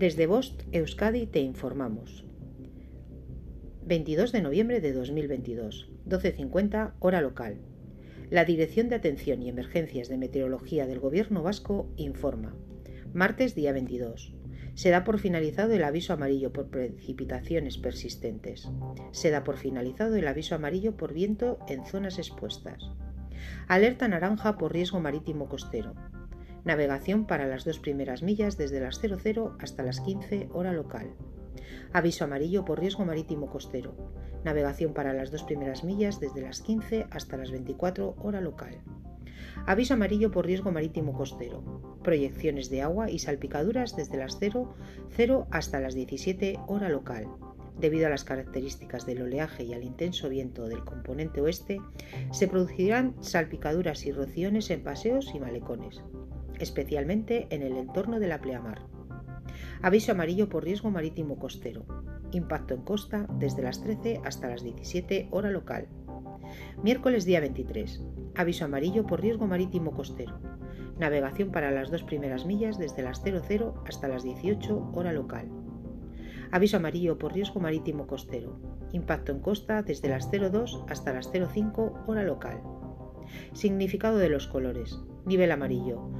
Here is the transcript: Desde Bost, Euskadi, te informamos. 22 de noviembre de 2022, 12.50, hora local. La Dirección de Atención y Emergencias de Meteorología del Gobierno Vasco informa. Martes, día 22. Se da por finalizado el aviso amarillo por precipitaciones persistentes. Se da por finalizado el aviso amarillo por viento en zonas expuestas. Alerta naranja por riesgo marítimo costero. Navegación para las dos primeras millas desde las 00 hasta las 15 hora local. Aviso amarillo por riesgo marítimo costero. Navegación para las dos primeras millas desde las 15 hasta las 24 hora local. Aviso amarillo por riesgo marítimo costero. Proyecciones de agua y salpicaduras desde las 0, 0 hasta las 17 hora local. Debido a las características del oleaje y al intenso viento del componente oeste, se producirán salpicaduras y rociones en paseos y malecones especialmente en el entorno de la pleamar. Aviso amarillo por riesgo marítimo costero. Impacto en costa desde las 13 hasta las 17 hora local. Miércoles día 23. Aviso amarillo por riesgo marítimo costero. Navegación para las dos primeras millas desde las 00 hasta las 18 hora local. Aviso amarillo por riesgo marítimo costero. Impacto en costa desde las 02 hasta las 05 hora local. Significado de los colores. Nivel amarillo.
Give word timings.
Desde 0.00 0.26
Bost, 0.26 0.62
Euskadi, 0.72 1.26
te 1.26 1.40
informamos. 1.40 2.24
22 3.84 4.32
de 4.32 4.40
noviembre 4.40 4.80
de 4.80 4.94
2022, 4.94 5.90
12.50, 6.08 6.94
hora 7.00 7.20
local. 7.20 7.58
La 8.30 8.46
Dirección 8.46 8.88
de 8.88 8.94
Atención 8.94 9.42
y 9.42 9.50
Emergencias 9.50 10.08
de 10.08 10.16
Meteorología 10.16 10.86
del 10.86 11.00
Gobierno 11.00 11.42
Vasco 11.42 11.92
informa. 11.98 12.56
Martes, 13.12 13.54
día 13.54 13.74
22. 13.74 14.32
Se 14.72 14.88
da 14.88 15.04
por 15.04 15.18
finalizado 15.18 15.74
el 15.74 15.84
aviso 15.84 16.14
amarillo 16.14 16.50
por 16.50 16.70
precipitaciones 16.70 17.76
persistentes. 17.76 18.70
Se 19.12 19.28
da 19.28 19.44
por 19.44 19.58
finalizado 19.58 20.16
el 20.16 20.28
aviso 20.28 20.54
amarillo 20.54 20.96
por 20.96 21.12
viento 21.12 21.58
en 21.68 21.84
zonas 21.84 22.18
expuestas. 22.18 22.90
Alerta 23.68 24.08
naranja 24.08 24.56
por 24.56 24.72
riesgo 24.72 24.98
marítimo 24.98 25.46
costero. 25.50 25.92
Navegación 26.64 27.24
para 27.26 27.46
las 27.46 27.64
dos 27.64 27.78
primeras 27.78 28.22
millas 28.22 28.58
desde 28.58 28.80
las 28.80 29.00
00 29.00 29.56
hasta 29.60 29.82
las 29.82 30.00
15 30.00 30.48
hora 30.52 30.72
local. 30.72 31.14
Aviso 31.92 32.24
amarillo 32.24 32.66
por 32.66 32.78
riesgo 32.78 33.06
marítimo 33.06 33.48
costero. 33.48 33.94
Navegación 34.44 34.92
para 34.92 35.14
las 35.14 35.30
dos 35.30 35.42
primeras 35.42 35.84
millas 35.84 36.20
desde 36.20 36.42
las 36.42 36.60
15 36.60 37.06
hasta 37.10 37.38
las 37.38 37.50
24 37.50 38.14
hora 38.18 38.42
local. 38.42 38.78
Aviso 39.66 39.94
amarillo 39.94 40.30
por 40.30 40.44
riesgo 40.44 40.70
marítimo 40.70 41.14
costero. 41.14 41.62
Proyecciones 42.02 42.68
de 42.68 42.82
agua 42.82 43.10
y 43.10 43.18
salpicaduras 43.20 43.96
desde 43.96 44.18
las 44.18 44.36
0, 44.38 44.74
0 45.16 45.46
hasta 45.50 45.80
las 45.80 45.94
17 45.94 46.58
hora 46.68 46.90
local. 46.90 47.26
Debido 47.78 48.06
a 48.06 48.10
las 48.10 48.24
características 48.24 49.06
del 49.06 49.22
oleaje 49.22 49.64
y 49.64 49.72
al 49.72 49.82
intenso 49.82 50.28
viento 50.28 50.68
del 50.68 50.84
componente 50.84 51.40
oeste, 51.40 51.80
se 52.30 52.48
producirán 52.48 53.14
salpicaduras 53.22 54.04
y 54.04 54.12
rociones 54.12 54.68
en 54.68 54.82
paseos 54.82 55.32
y 55.34 55.40
malecones 55.40 56.02
especialmente 56.60 57.46
en 57.50 57.62
el 57.62 57.76
entorno 57.76 58.20
de 58.20 58.28
la 58.28 58.40
pleamar. 58.40 58.82
Aviso 59.82 60.12
amarillo 60.12 60.48
por 60.48 60.64
riesgo 60.64 60.90
marítimo 60.90 61.38
costero. 61.38 61.84
Impacto 62.32 62.74
en 62.74 62.82
costa 62.82 63.26
desde 63.38 63.62
las 63.62 63.82
13 63.82 64.20
hasta 64.24 64.48
las 64.48 64.62
17 64.62 65.28
hora 65.30 65.50
local. 65.50 65.88
Miércoles 66.82 67.24
día 67.24 67.40
23. 67.40 68.02
Aviso 68.36 68.64
amarillo 68.64 69.06
por 69.06 69.20
riesgo 69.20 69.46
marítimo 69.46 69.92
costero. 69.92 70.38
Navegación 70.98 71.50
para 71.50 71.70
las 71.70 71.90
dos 71.90 72.02
primeras 72.02 72.44
millas 72.44 72.78
desde 72.78 73.02
las 73.02 73.22
00 73.22 73.82
hasta 73.86 74.08
las 74.08 74.22
18 74.22 74.92
hora 74.94 75.12
local. 75.12 75.48
Aviso 76.50 76.76
amarillo 76.76 77.16
por 77.18 77.32
riesgo 77.32 77.60
marítimo 77.60 78.06
costero. 78.06 78.58
Impacto 78.92 79.32
en 79.32 79.40
costa 79.40 79.82
desde 79.82 80.08
las 80.08 80.30
02 80.30 80.84
hasta 80.88 81.12
las 81.12 81.30
05 81.30 82.04
hora 82.06 82.24
local. 82.24 82.60
Significado 83.52 84.18
de 84.18 84.28
los 84.28 84.46
colores. 84.46 84.98
Nivel 85.24 85.52
amarillo. 85.52 86.19